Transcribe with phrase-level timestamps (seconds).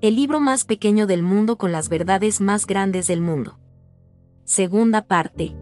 [0.00, 3.58] el libro más pequeño del mundo con las verdades más grandes del mundo.
[4.44, 5.54] Segunda parte.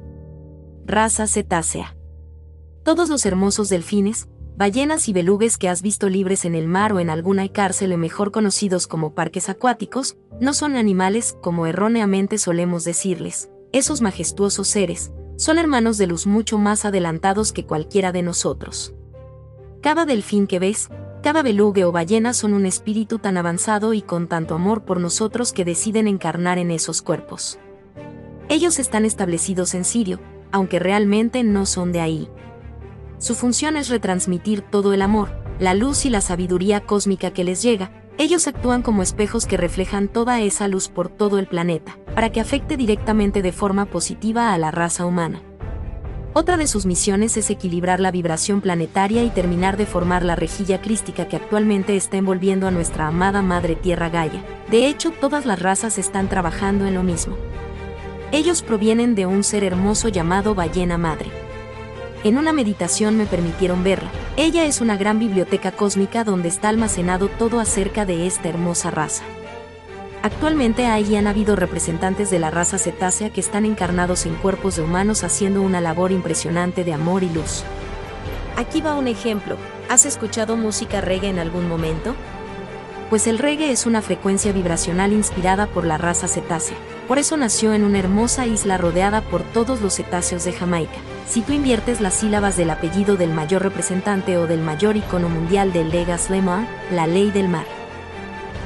[0.87, 1.96] Raza cetácea.
[2.85, 7.01] Todos los hermosos delfines, ballenas y belugues que has visto libres en el mar o
[7.01, 12.84] en alguna cárcel o mejor conocidos como parques acuáticos, no son animales como erróneamente solemos
[12.84, 13.50] decirles.
[13.73, 18.95] Esos majestuosos seres, son hermanos de luz mucho más adelantados que cualquiera de nosotros.
[19.82, 20.91] Cada delfín que ves,
[21.23, 25.53] cada belugue o ballena son un espíritu tan avanzado y con tanto amor por nosotros
[25.53, 27.58] que deciden encarnar en esos cuerpos.
[28.49, 30.21] Ellos están establecidos en Sirio,
[30.53, 32.28] aunque realmente no son de ahí.
[33.18, 37.62] Su función es retransmitir todo el amor, la luz y la sabiduría cósmica que les
[37.62, 42.30] llega, ellos actúan como espejos que reflejan toda esa luz por todo el planeta, para
[42.30, 45.42] que afecte directamente de forma positiva a la raza humana.
[46.34, 50.80] Otra de sus misiones es equilibrar la vibración planetaria y terminar de formar la rejilla
[50.80, 54.45] crística que actualmente está envolviendo a nuestra amada Madre Tierra Gaia.
[54.70, 57.36] De hecho, todas las razas están trabajando en lo mismo.
[58.30, 61.30] Ellos provienen de un ser hermoso llamado ballena madre.
[62.25, 64.11] En una meditación me permitieron verla.
[64.36, 69.24] Ella es una gran biblioteca cósmica donde está almacenado todo acerca de esta hermosa raza.
[70.22, 74.83] Actualmente ahí han habido representantes de la raza cetácea que están encarnados en cuerpos de
[74.83, 77.62] humanos haciendo una labor impresionante de amor y luz.
[78.56, 79.56] Aquí va un ejemplo.
[79.89, 82.16] ¿Has escuchado música reggae en algún momento?
[83.11, 86.77] Pues el reggae es una frecuencia vibracional inspirada por la raza cetácea.
[87.06, 90.98] Por eso nació en una hermosa isla rodeada por todos los cetáceos de Jamaica.
[91.27, 95.72] Si tú inviertes las sílabas del apellido del mayor representante o del mayor icono mundial
[95.72, 97.64] del Legas Lemar, la ley del mar.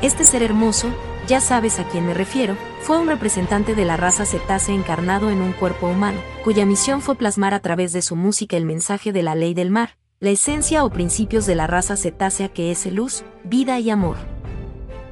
[0.00, 0.88] Este ser hermoso,
[1.28, 5.40] ya sabes a quién me refiero, fue un representante de la raza cetácea encarnado en
[5.40, 9.22] un cuerpo humano, cuya misión fue plasmar a través de su música el mensaje de
[9.22, 13.24] la ley del mar, la esencia o principios de la raza cetácea que es luz,
[13.44, 14.16] vida y amor.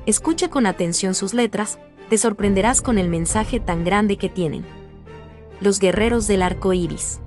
[0.07, 4.65] Escucha con atención sus letras, te sorprenderás con el mensaje tan grande que tienen.
[5.61, 7.21] Los guerreros del arco iris.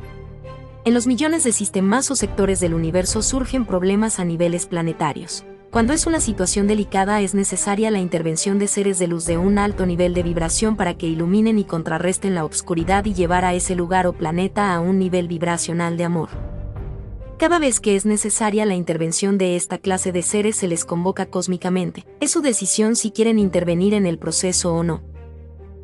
[0.84, 5.94] En los millones de sistemas o sectores del universo surgen problemas a niveles planetarios cuando
[5.94, 9.88] es una situación delicada es necesaria la intervención de seres de luz de un alto
[9.88, 14.06] nivel de vibración para que iluminen y contrarresten la obscuridad y llevar a ese lugar
[14.06, 16.30] o planeta a un nivel vibracional de amor.
[17.40, 21.26] Cada vez que es necesaria la intervención de esta clase de seres se les convoca
[21.26, 22.06] cósmicamente.
[22.20, 25.02] Es su decisión si quieren intervenir en el proceso o no.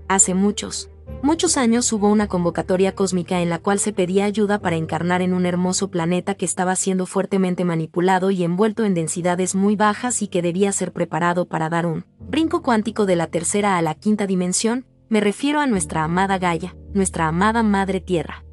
[0.07, 0.91] Hace muchos,
[1.22, 5.34] Muchos años hubo una convocatoria cósmica en la cual se pedía ayuda para encarnar en
[5.34, 10.29] un hermoso planeta que estaba siendo fuertemente manipulado y envuelto en densidades muy bajas y
[10.29, 14.28] que debía ser preparado para dar un brinco cuántico de la tercera a la quinta
[14.28, 18.46] dimensión, me refiero a nuestra amada Gaia, nuestra amada Madre Tierra.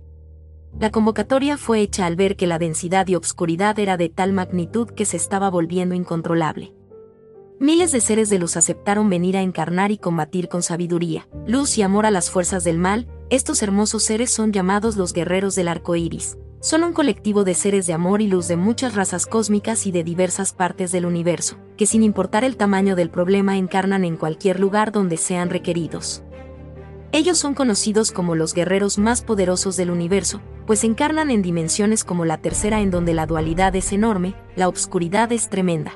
[0.80, 4.90] La convocatoria fue hecha al ver que la densidad y obscuridad era de tal magnitud
[4.90, 6.74] que se estaba volviendo incontrolable.
[7.58, 11.82] Miles de seres de luz aceptaron venir a encarnar y combatir con sabiduría, luz y
[11.82, 13.08] amor a las fuerzas del mal.
[13.30, 16.36] Estos hermosos seres son llamados los guerreros del arco iris.
[16.60, 20.04] Son un colectivo de seres de amor y luz de muchas razas cósmicas y de
[20.04, 24.92] diversas partes del universo, que sin importar el tamaño del problema encarnan en cualquier lugar
[24.92, 26.22] donde sean requeridos.
[27.10, 32.26] Ellos son conocidos como los guerreros más poderosos del universo, pues encarnan en dimensiones como
[32.26, 35.92] la tercera en donde la dualidad es enorme, la obscuridad es tremenda,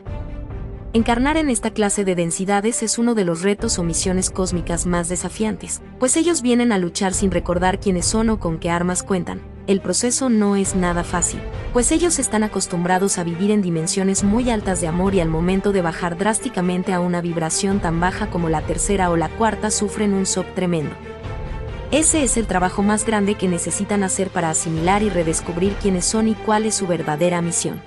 [0.92, 5.08] Encarnar en esta clase de densidades es uno de los retos o misiones cósmicas más
[5.08, 9.40] desafiantes, pues ellos vienen a luchar sin recordar quiénes son o con qué armas cuentan.
[9.68, 11.38] El proceso no es nada fácil,
[11.72, 15.70] pues ellos están acostumbrados a vivir en dimensiones muy altas de amor y al momento
[15.70, 20.12] de bajar drásticamente a una vibración tan baja como la tercera o la cuarta sufren
[20.12, 20.96] un shock tremendo.
[21.92, 26.26] Ese es el trabajo más grande que necesitan hacer para asimilar y redescubrir quiénes son
[26.26, 27.80] y cuál es su verdadera misión.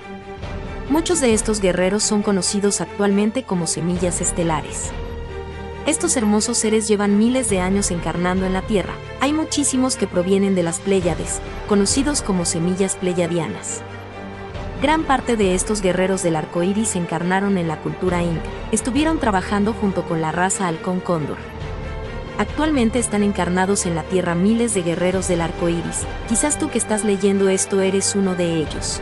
[0.93, 4.91] Muchos de estos guerreros son conocidos actualmente como semillas estelares.
[5.87, 8.93] Estos hermosos seres llevan miles de años encarnando en la Tierra.
[9.19, 13.81] Hay muchísimos que provienen de las Pléyades, conocidos como semillas pleyadianas.
[14.83, 18.43] Gran parte de estos guerreros del arco iris encarnaron en la cultura inca.
[18.71, 21.37] Estuvieron trabajando junto con la raza halcón cóndor.
[22.37, 26.05] Actualmente están encarnados en la Tierra miles de guerreros del arco iris.
[26.29, 29.01] Quizás tú que estás leyendo esto eres uno de ellos.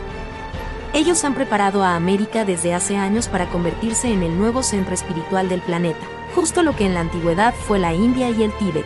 [0.94, 5.48] Ellos han preparado a América desde hace años para convertirse en el nuevo centro espiritual
[5.48, 8.84] del planeta, justo lo que en la antigüedad fue la India y el Tíbet.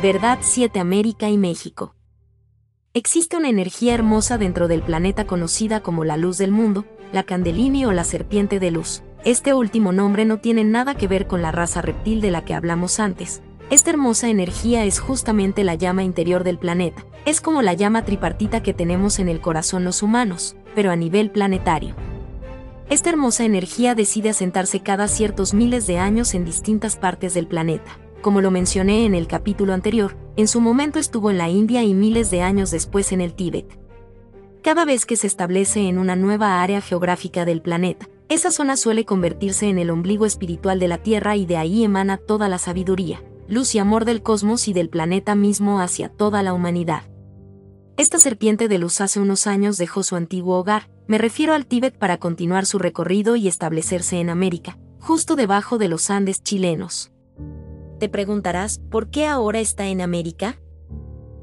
[0.00, 1.94] Verdad 7 América y México.
[2.94, 7.84] Existe una energía hermosa dentro del planeta conocida como la luz del mundo, la Candelini
[7.84, 9.02] o la serpiente de luz.
[9.26, 12.54] Este último nombre no tiene nada que ver con la raza reptil de la que
[12.54, 13.42] hablamos antes.
[13.68, 17.04] Esta hermosa energía es justamente la llama interior del planeta.
[17.26, 21.30] Es como la llama tripartita que tenemos en el corazón los humanos pero a nivel
[21.30, 21.94] planetario.
[22.90, 27.98] Esta hermosa energía decide asentarse cada ciertos miles de años en distintas partes del planeta.
[28.20, 31.94] Como lo mencioné en el capítulo anterior, en su momento estuvo en la India y
[31.94, 33.78] miles de años después en el Tíbet.
[34.62, 39.04] Cada vez que se establece en una nueva área geográfica del planeta, esa zona suele
[39.04, 43.22] convertirse en el ombligo espiritual de la Tierra y de ahí emana toda la sabiduría,
[43.46, 47.02] luz y amor del cosmos y del planeta mismo hacia toda la humanidad.
[47.96, 51.96] Esta serpiente de luz hace unos años dejó su antiguo hogar, me refiero al Tíbet
[51.96, 57.12] para continuar su recorrido y establecerse en América, justo debajo de los Andes chilenos.
[58.00, 60.58] Te preguntarás, ¿por qué ahora está en América?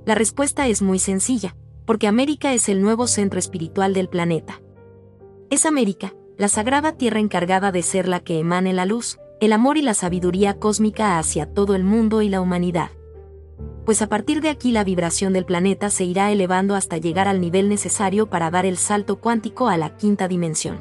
[0.06, 1.56] La respuesta es muy sencilla,
[1.86, 4.62] porque América es el nuevo centro espiritual del planeta.
[5.50, 9.78] Es América, la sagrada tierra encargada de ser la que emane la luz, el amor
[9.78, 12.90] y la sabiduría cósmica hacia todo el mundo y la humanidad.
[13.86, 17.42] Pues a partir de aquí la vibración del planeta se irá elevando hasta llegar al
[17.42, 20.80] nivel necesario para dar el salto cuántico a la quinta dimensión.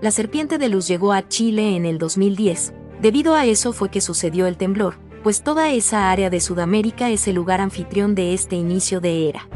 [0.00, 4.00] La serpiente de luz llegó a Chile en el 2010, debido a eso fue que
[4.00, 8.56] sucedió el temblor, pues toda esa área de Sudamérica es el lugar anfitrión de este
[8.56, 9.48] inicio de era.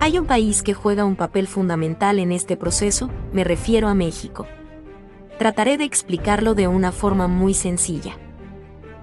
[0.00, 4.46] Hay un país que juega un papel fundamental en este proceso, me refiero a México.
[5.38, 8.16] Trataré de explicarlo de una forma muy sencilla.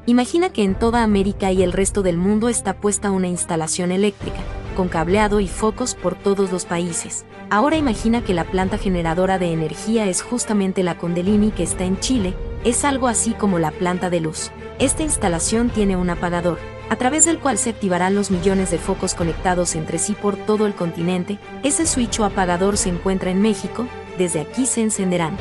[0.10, 4.40] Imagina que en toda América y el resto del mundo está puesta una instalación eléctrica,
[4.78, 7.26] con cableado y focos por todos los países.
[7.50, 12.00] Ahora imagina que la planta generadora de energía es justamente la Condelini que está en
[12.00, 14.52] Chile, es algo así como la planta de luz.
[14.80, 16.58] Esta instalación tiene un apagador,
[16.90, 20.68] a través del cual se activarán los millones de focos conectados entre sí por todo
[20.68, 23.86] el continente, ese switch o apagador se encuentra en México,
[24.18, 25.36] desde aquí se encenderán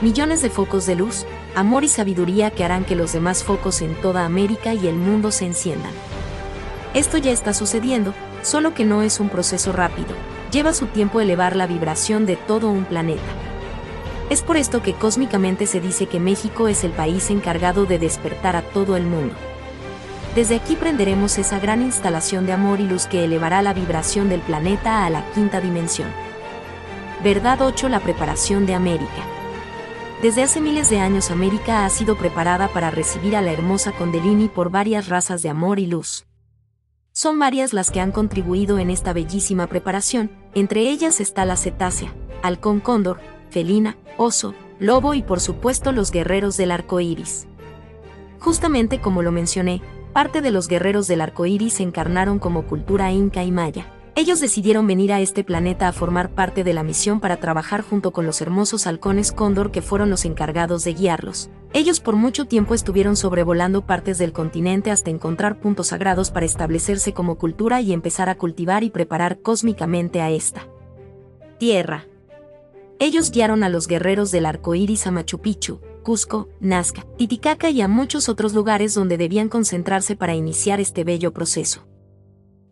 [0.00, 3.94] millones de focos de luz, amor y sabiduría que harán que los demás focos en
[3.94, 5.92] toda América y el mundo se enciendan.
[6.94, 10.14] Esto ya está sucediendo, solo que no es un proceso rápido,
[10.50, 13.22] lleva su tiempo elevar la vibración de todo un planeta.
[14.30, 18.56] Es por esto que cósmicamente se dice que México es el país encargado de despertar
[18.56, 19.34] a todo el mundo.
[20.34, 24.40] Desde aquí prenderemos esa gran instalación de amor y luz que elevará la vibración del
[24.40, 26.08] planeta a la quinta dimensión.
[27.22, 29.43] Verdad 8 La preparación de América.
[30.24, 34.48] Desde hace miles de años América ha sido preparada para recibir a la hermosa Condelini
[34.48, 36.24] por varias razas de amor y luz.
[37.12, 42.14] Son varias las que han contribuido en esta bellísima preparación, entre ellas está la cetácea,
[42.42, 47.46] halcón cóndor, felina, oso, lobo y por supuesto los guerreros del arco iris.
[48.38, 49.82] Justamente como lo mencioné,
[50.14, 53.93] parte de los guerreros del arco iris se encarnaron como cultura inca y maya.
[54.16, 58.12] Ellos decidieron venir a este planeta a formar parte de la misión para trabajar junto
[58.12, 61.50] con los hermosos halcones cóndor que fueron los encargados de guiarlos.
[61.72, 67.12] Ellos por mucho tiempo estuvieron sobrevolando partes del continente hasta encontrar puntos sagrados para establecerse
[67.12, 70.68] como cultura y empezar a cultivar y preparar cósmicamente a esta
[71.58, 72.06] tierra.
[73.00, 77.80] Ellos guiaron a los guerreros del arco iris a Machu Picchu, Cusco, Nazca, Titicaca y
[77.80, 81.84] a muchos otros lugares donde debían concentrarse para iniciar este bello proceso.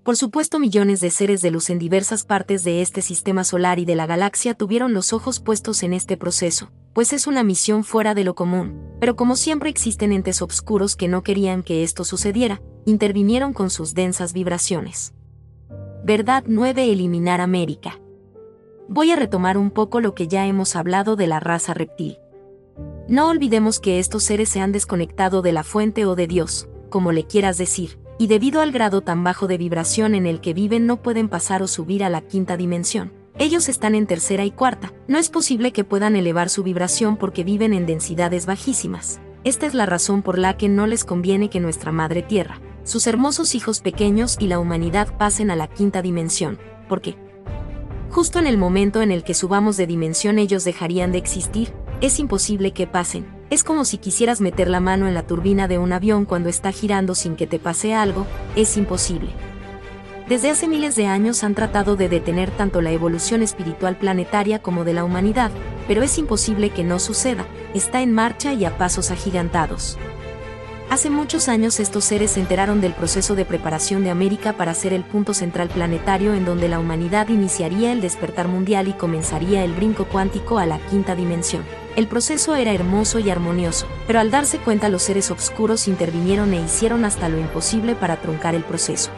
[0.03, 3.85] Por supuesto, millones de seres de luz en diversas partes de este sistema solar y
[3.85, 8.13] de la galaxia tuvieron los ojos puestos en este proceso, pues es una misión fuera
[8.13, 12.61] de lo común, pero como siempre existen entes obscuros que no querían que esto sucediera,
[12.85, 15.15] intervinieron con sus densas vibraciones.
[16.05, 18.01] Verdad 9 Eliminar América.
[18.89, 22.19] Voy a retomar un poco lo que ya hemos hablado de la raza reptil.
[23.07, 27.13] No olvidemos que estos seres se han desconectado de la fuente o de Dios, como
[27.13, 30.87] le quieras decir, y debido al grado tan bajo de vibración en el que viven
[30.87, 33.13] no pueden pasar o subir a la quinta dimensión.
[33.39, 37.45] Ellos están en tercera y cuarta, no es posible que puedan elevar su vibración porque
[37.45, 39.21] viven en densidades bajísimas.
[39.45, 43.07] Esta es la razón por la que no les conviene que nuestra Madre Tierra, sus
[43.07, 47.17] hermosos hijos pequeños y la humanidad pasen a la quinta dimensión, porque
[48.11, 52.19] justo en el momento en el que subamos de dimensión ellos dejarían de existir, es
[52.19, 53.25] imposible que pasen.
[53.49, 56.73] Es como si quisieras meter la mano en la turbina de un avión cuando está
[56.73, 59.31] girando sin que te pase algo, es imposible.
[60.29, 64.85] Desde hace miles de años han tratado de detener tanto la evolución espiritual planetaria como
[64.85, 65.53] de la humanidad,
[65.87, 69.97] pero es imposible que no suceda, está en marcha y a pasos agigantados.
[70.91, 74.93] Hace muchos años estos seres se enteraron del proceso de preparación de América para ser
[74.93, 79.73] el punto central planetario en donde la humanidad iniciaría el despertar mundial y comenzaría el
[79.73, 81.63] brinco cuántico a la quinta dimensión.
[81.97, 86.63] El proceso era hermoso y armonioso, pero al darse cuenta los seres oscuros intervinieron e
[86.63, 89.11] hicieron hasta lo imposible para truncar el proceso.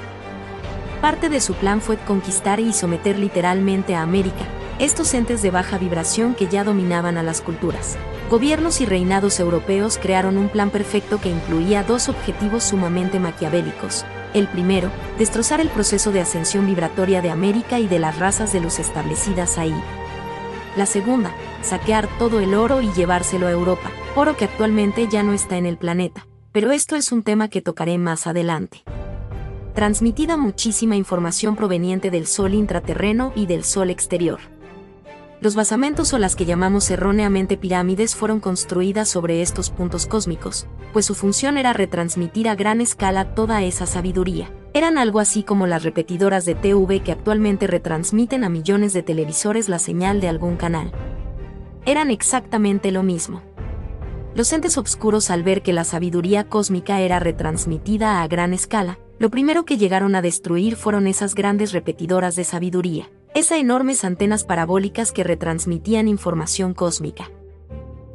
[1.00, 4.44] Parte de su plan fue conquistar y someter literalmente a América,
[4.78, 7.96] estos entes de baja vibración que ya dominaban a las culturas
[8.30, 14.04] gobiernos y reinados europeos crearon un plan perfecto que incluía dos objetivos sumamente maquiavélicos.
[14.32, 18.60] El primero, destrozar el proceso de ascensión vibratoria de América y de las razas de
[18.60, 19.74] luz establecidas ahí.
[20.76, 25.32] La segunda, saquear todo el oro y llevárselo a Europa, oro que actualmente ya no
[25.32, 28.82] está en el planeta, pero esto es un tema que tocaré más adelante.
[29.74, 34.40] Transmitida muchísima información proveniente del Sol intraterreno y del Sol exterior.
[35.40, 41.06] Los basamentos o las que llamamos erróneamente pirámides fueron construidas sobre estos puntos cósmicos, pues
[41.06, 44.50] su función era retransmitir a gran escala toda esa sabiduría.
[44.74, 49.70] Eran algo así como las repetidoras de TV que actualmente retransmiten a millones de televisores
[49.70, 50.92] la señal de algún canal.
[51.86, 53.40] Eran exactamente lo mismo.
[54.34, 59.30] Los entes obscuros al ver que la sabiduría cósmica era retransmitida a gran escala, lo
[59.30, 65.10] primero que llegaron a destruir fueron esas grandes repetidoras de sabiduría esas enormes antenas parabólicas
[65.10, 67.30] que retransmitían información cósmica.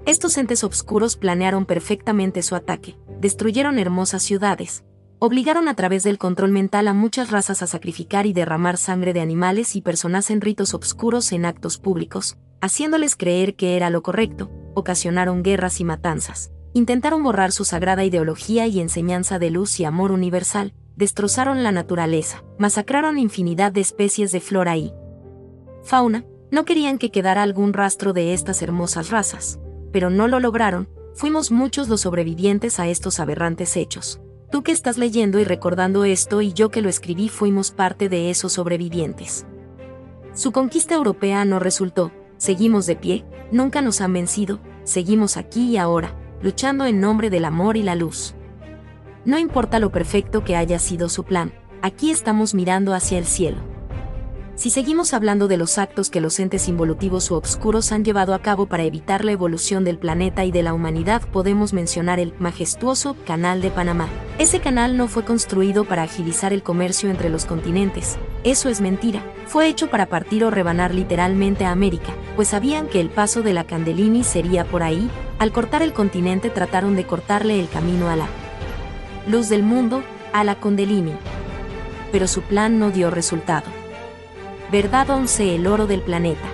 [0.05, 4.85] Estos entes obscuros planearon perfectamente su ataque, destruyeron hermosas ciudades,
[5.19, 9.19] obligaron a través del control mental a muchas razas a sacrificar y derramar sangre de
[9.19, 14.49] animales y personas en ritos obscuros en actos públicos, haciéndoles creer que era lo correcto,
[14.75, 20.13] ocasionaron guerras y matanzas, intentaron borrar su sagrada ideología y enseñanza de luz y amor
[20.13, 24.93] universal, destrozaron la naturaleza, masacraron infinidad de especies de flora y
[25.83, 29.59] fauna, no querían que quedara algún rastro de estas hermosas razas,
[29.91, 34.21] pero no lo lograron, fuimos muchos los sobrevivientes a estos aberrantes hechos.
[34.51, 38.31] Tú que estás leyendo y recordando esto y yo que lo escribí fuimos parte de
[38.31, 39.45] esos sobrevivientes.
[40.33, 45.77] Su conquista europea no resultó, seguimos de pie, nunca nos han vencido, seguimos aquí y
[45.77, 48.33] ahora, luchando en nombre del amor y la luz.
[49.23, 51.53] No importa lo perfecto que haya sido su plan,
[51.83, 53.57] aquí estamos mirando hacia el cielo.
[54.59, 58.41] Si seguimos hablando de los actos que los entes involutivos u obscuros han llevado a
[58.41, 63.15] cabo para evitar la evolución del planeta y de la humanidad, podemos mencionar el majestuoso
[63.25, 64.09] Canal de Panamá.
[64.37, 68.17] Ese canal no fue construido para agilizar el comercio entre los continentes.
[68.43, 69.23] Eso es mentira.
[69.47, 73.53] Fue hecho para partir o rebanar literalmente a América, pues sabían que el paso de
[73.53, 75.09] la Candelini sería por ahí.
[75.37, 78.27] Al cortar el continente trataron de cortarle el camino a la
[79.25, 81.13] luz del mundo, a la Condelini.
[82.11, 83.78] Pero su plan no dio resultado.
[84.71, 86.47] Verdad 11 El oro del planeta.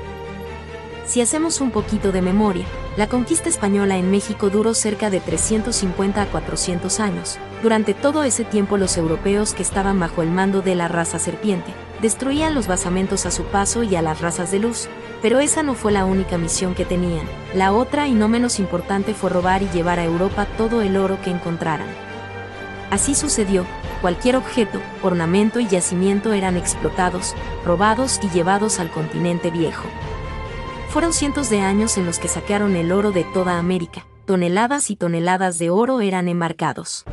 [1.06, 2.64] Si hacemos un poquito de memoria,
[2.96, 7.38] la conquista española en México duró cerca de 350 a 400 años.
[7.62, 11.74] Durante todo ese tiempo los europeos que estaban bajo el mando de la raza serpiente,
[12.02, 14.88] destruían los basamentos a su paso y a las razas de luz,
[15.22, 17.28] pero esa no fue la única misión que tenían.
[17.54, 21.20] La otra y no menos importante fue robar y llevar a Europa todo el oro
[21.22, 21.90] que encontraran.
[22.92, 23.66] Así sucedió,
[24.06, 27.34] cualquier objeto, ornamento y yacimiento eran explotados,
[27.66, 29.88] robados y llevados al continente viejo.
[30.90, 34.96] Fueron cientos de años en los que saquearon el oro de toda América, toneladas y
[34.96, 37.04] toneladas de oro eran embarcados.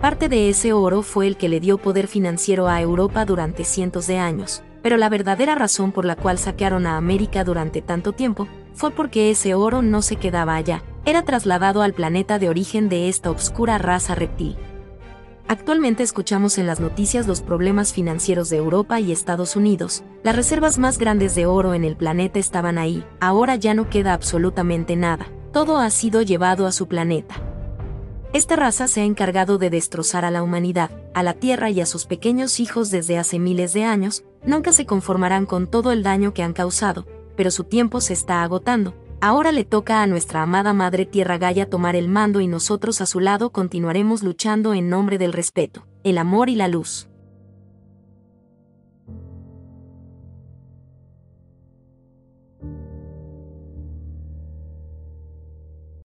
[0.00, 4.08] Parte de ese oro fue el que le dio poder financiero a Europa durante cientos
[4.08, 8.48] de años, pero la verdadera razón por la cual saquearon a América durante tanto tiempo
[8.74, 13.08] fue porque ese oro no se quedaba allá, era trasladado al planeta de origen de
[13.08, 14.56] esta obscura raza reptil.
[15.50, 20.04] Actualmente escuchamos en las noticias los problemas financieros de Europa y Estados Unidos.
[20.22, 24.14] Las reservas más grandes de oro en el planeta estaban ahí, ahora ya no queda
[24.14, 25.26] absolutamente nada.
[25.52, 27.42] Todo ha sido llevado a su planeta.
[28.32, 31.86] Esta raza se ha encargado de destrozar a la humanidad, a la Tierra y a
[31.86, 36.32] sus pequeños hijos desde hace miles de años, nunca se conformarán con todo el daño
[36.32, 40.72] que han causado, pero su tiempo se está agotando, Ahora le toca a nuestra amada
[40.72, 45.18] Madre Tierra Gaia tomar el mando y nosotros a su lado continuaremos luchando en nombre
[45.18, 47.09] del respeto, el amor y la luz.